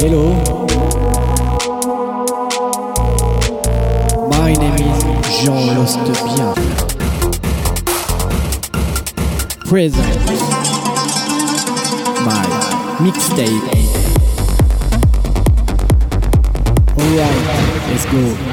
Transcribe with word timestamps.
Hello. 0.00 0.30
My 4.30 4.52
name 4.52 4.74
is 4.76 5.02
Jean 5.40 5.76
Lost 5.76 5.98
Bien. 6.24 6.54
Present. 9.66 10.14
My 12.24 12.44
mixtape. 13.02 13.68
Alright, 16.96 17.90
let's 17.90 18.04
go. 18.06 18.47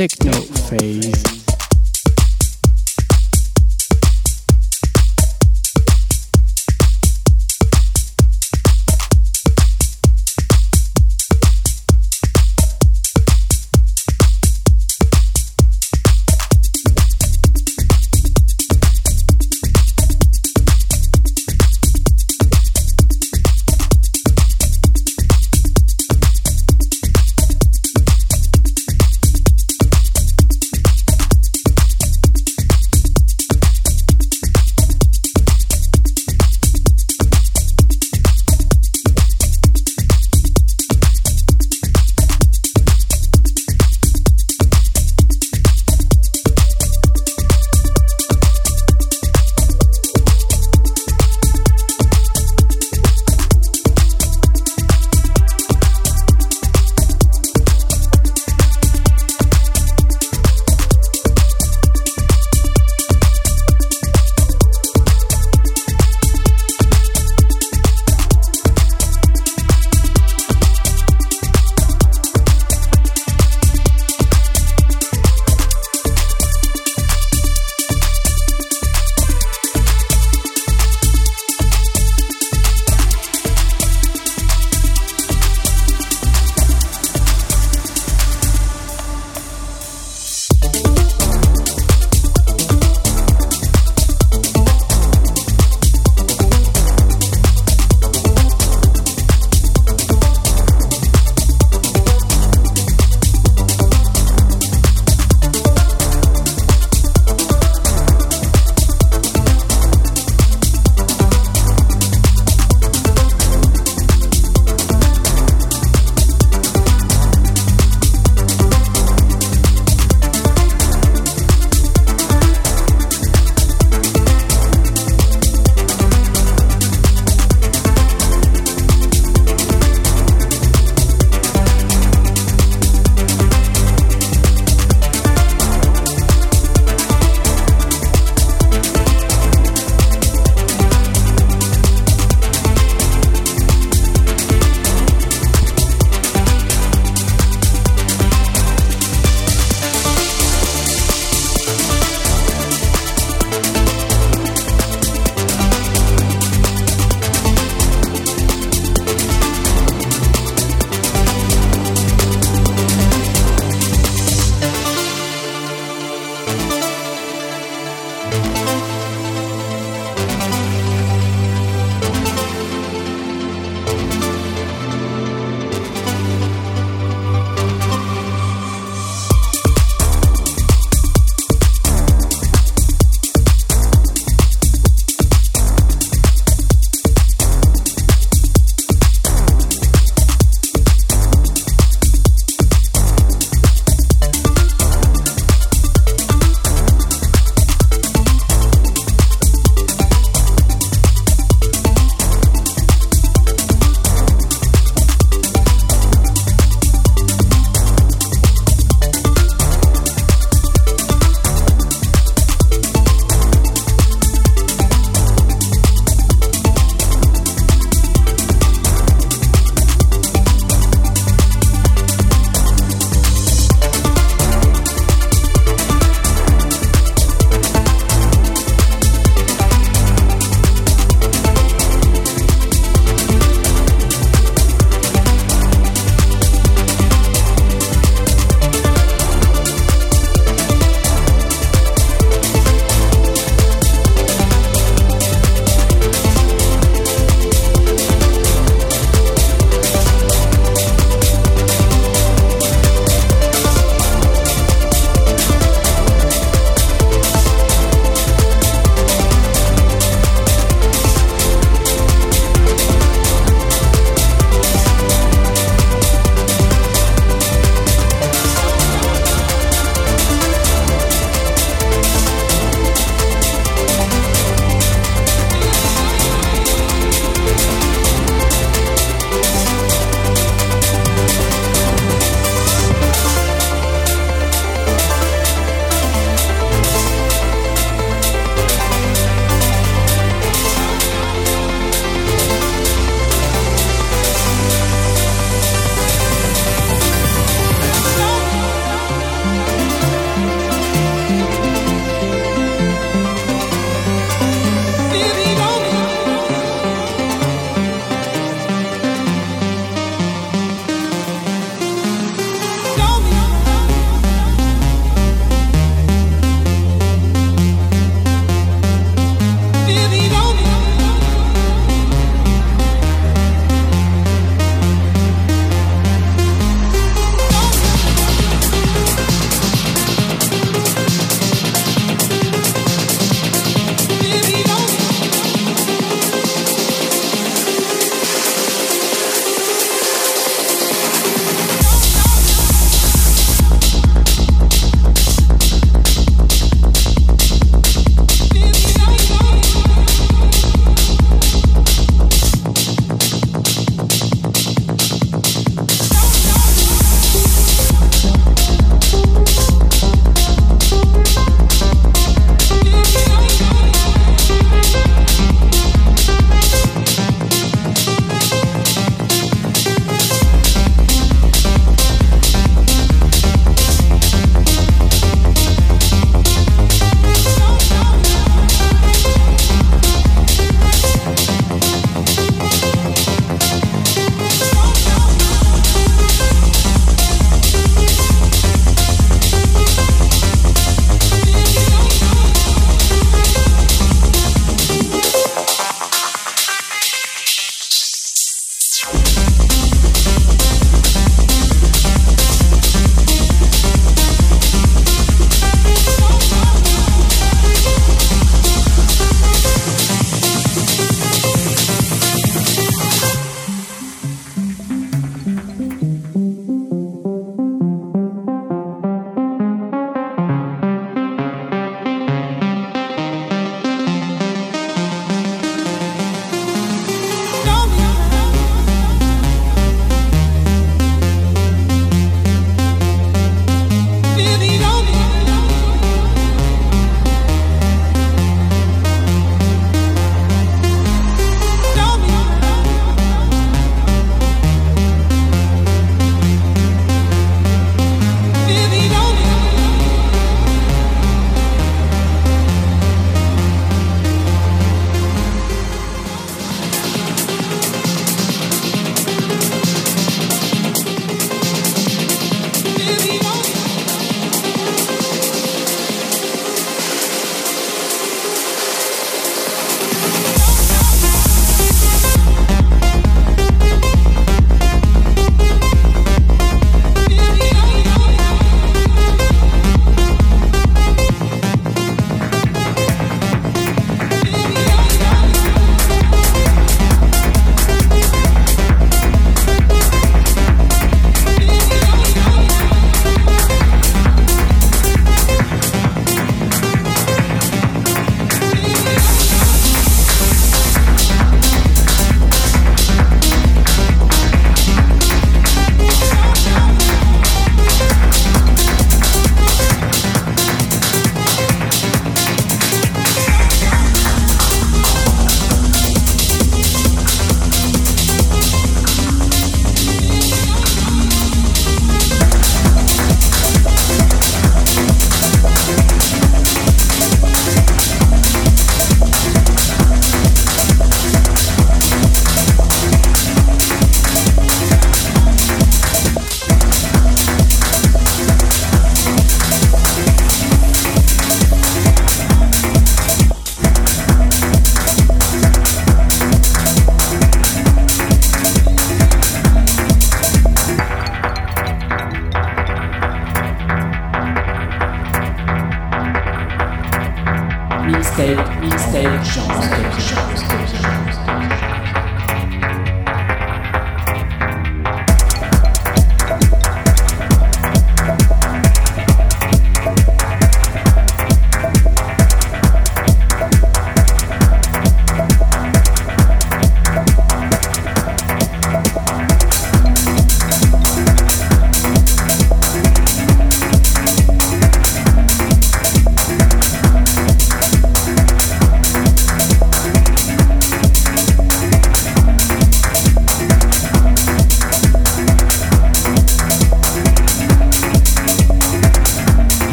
Techno 0.00 0.32
phase. 0.32 1.39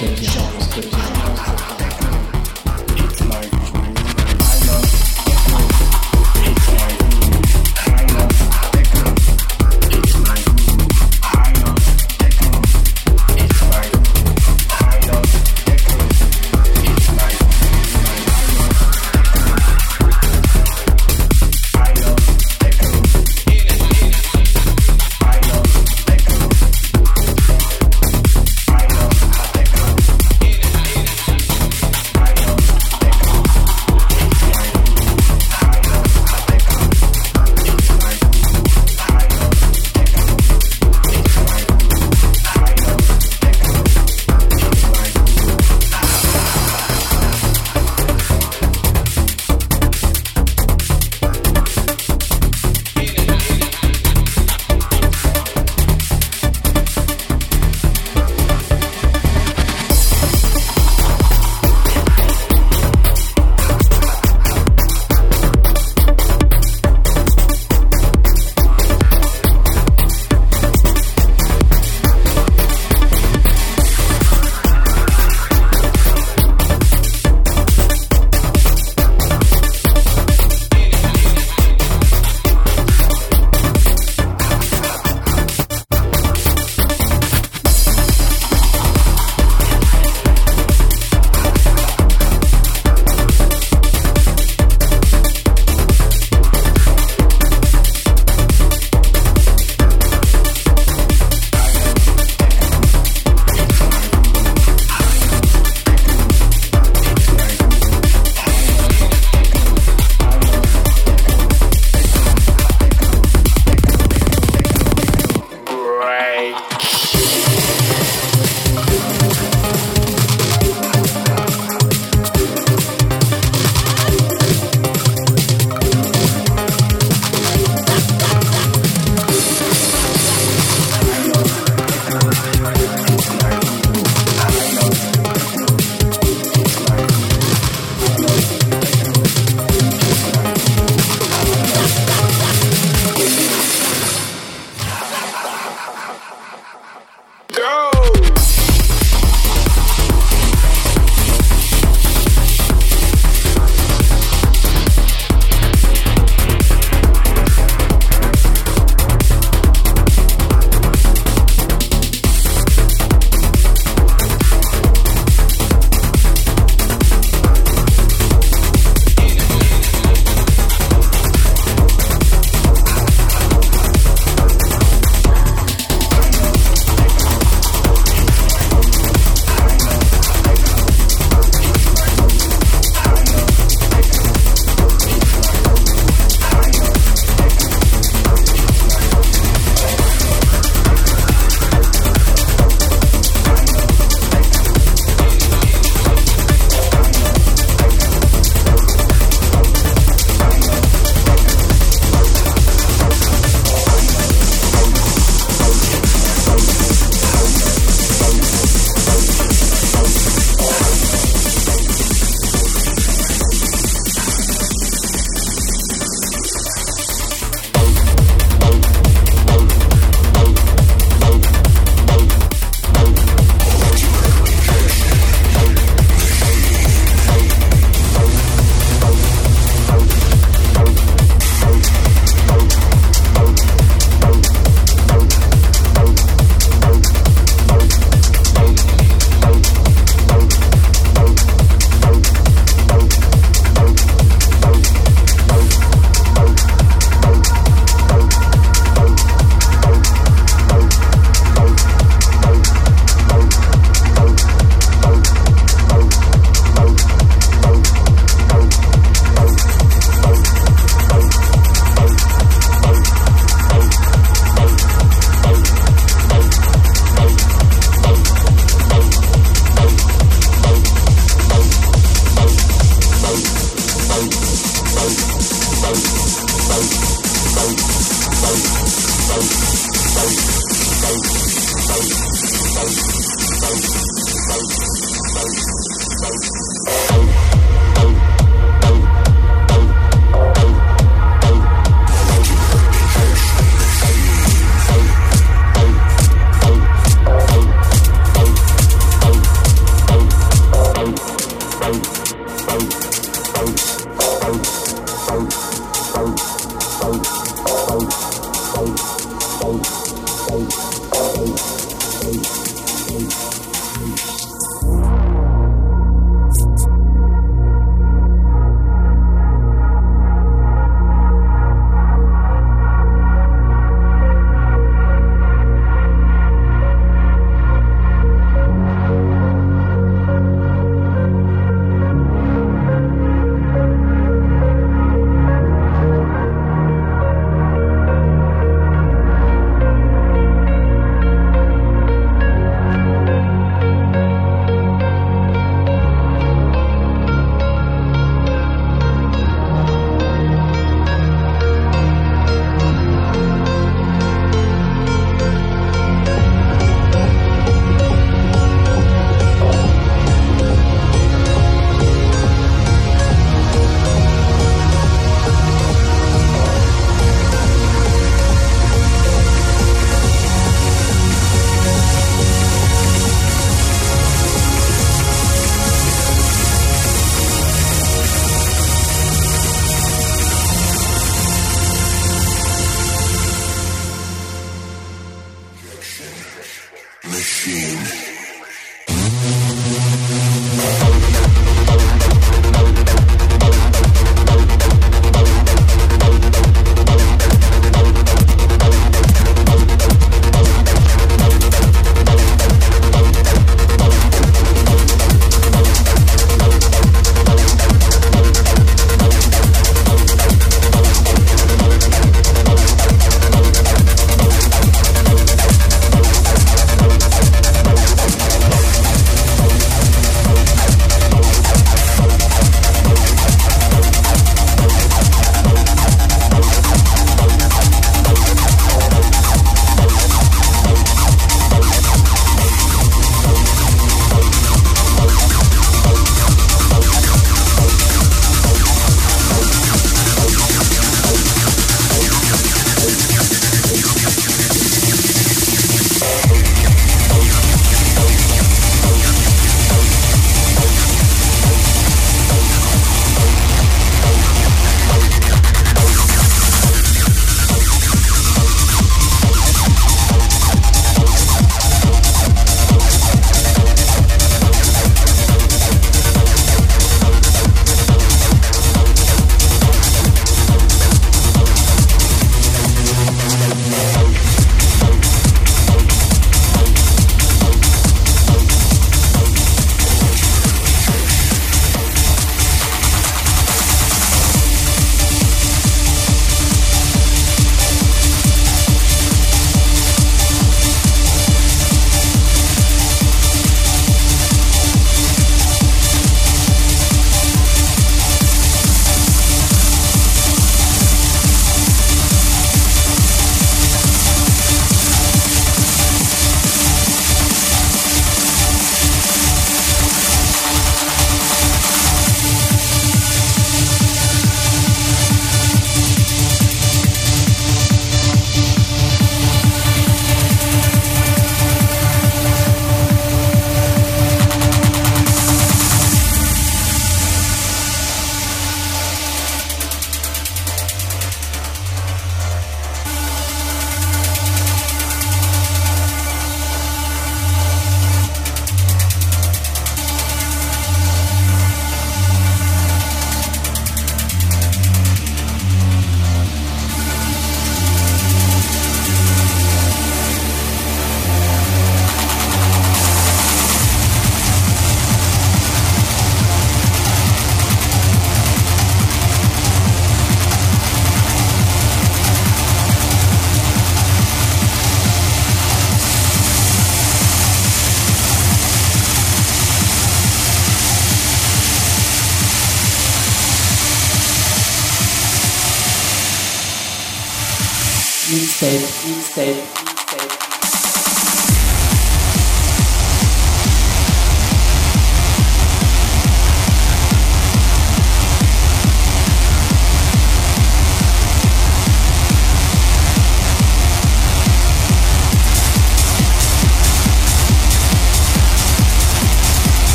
Thank 0.00 0.22
you. 0.22 0.27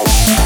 house. 0.00 0.39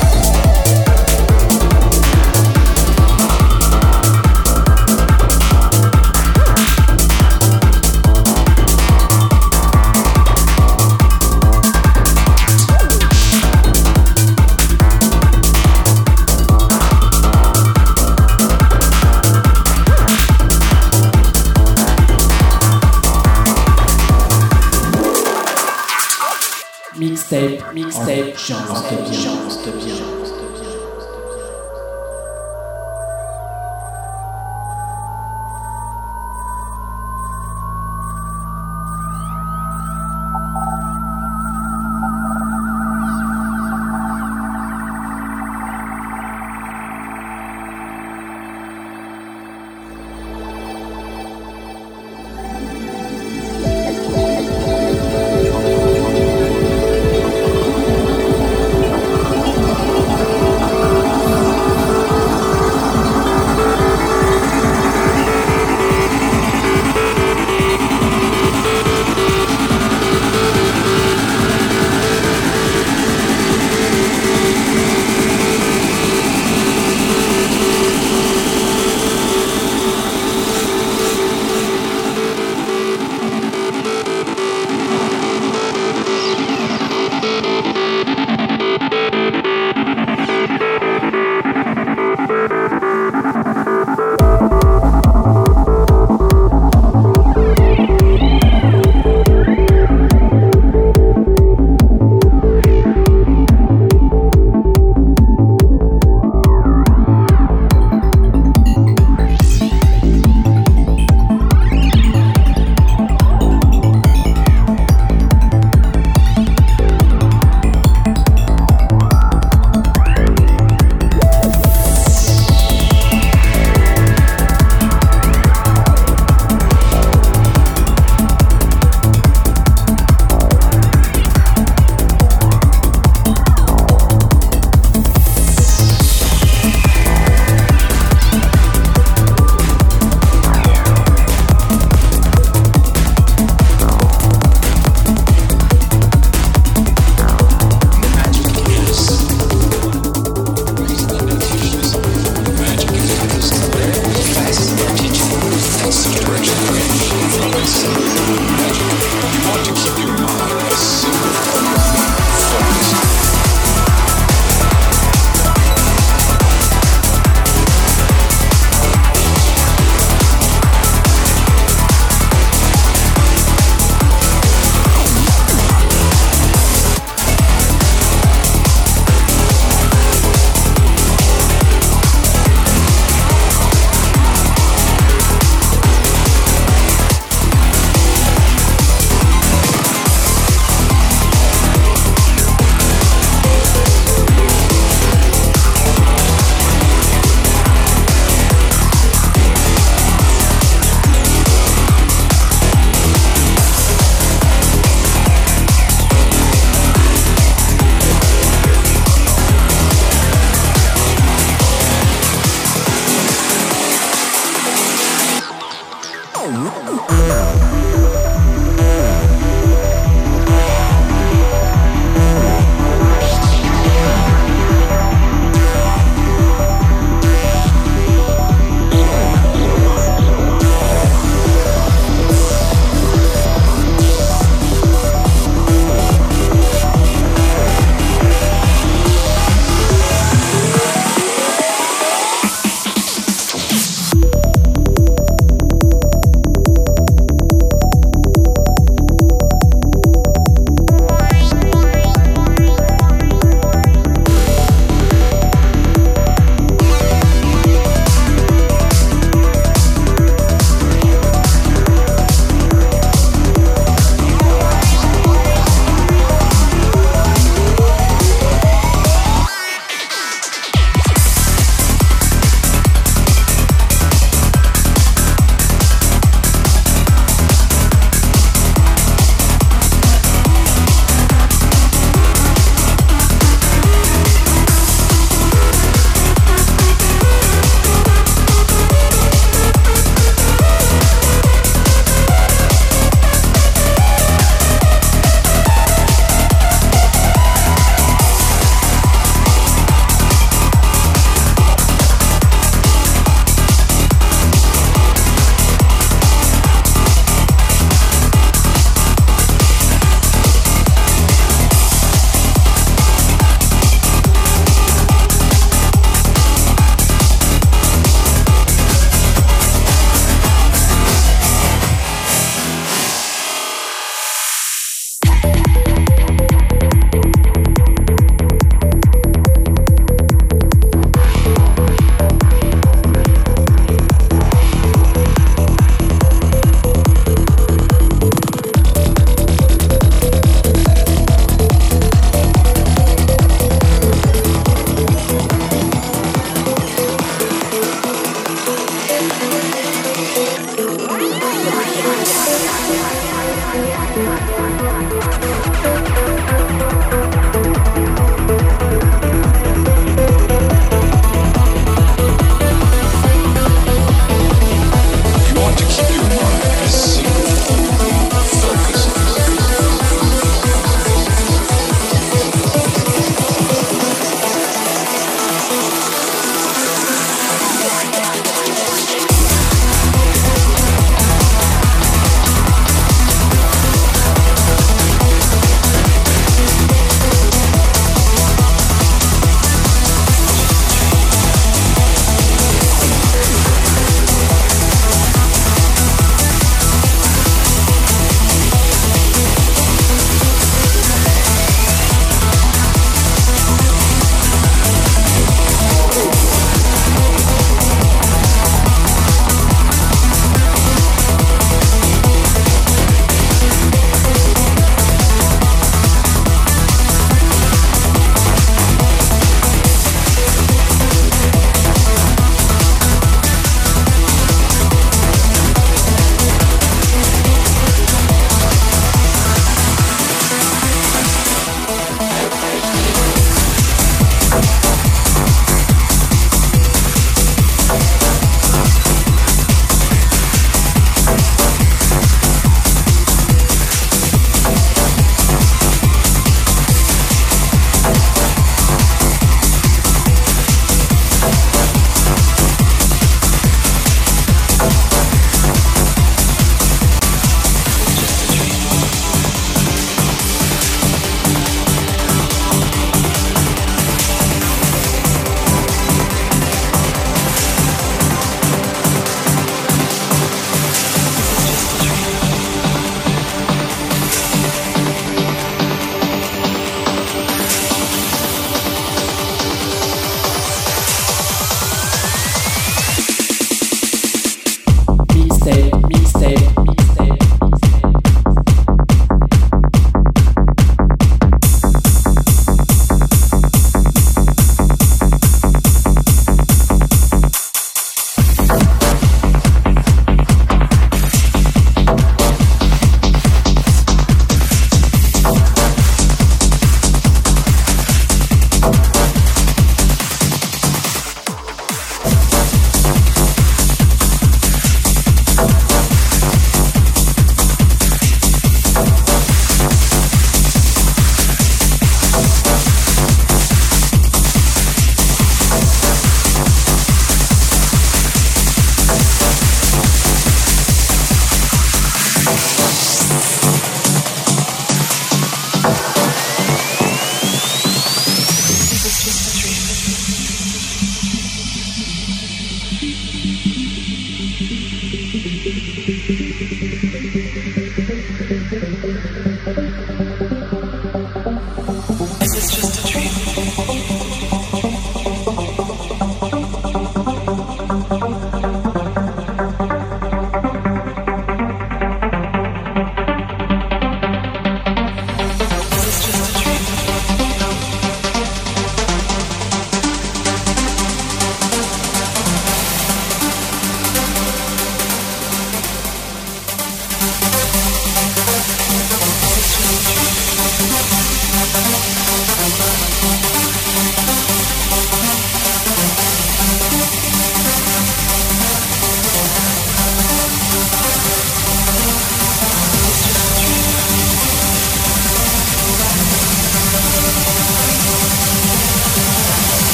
Música 216.47 217.84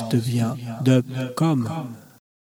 www.jeanlestevien.com 0.00 0.39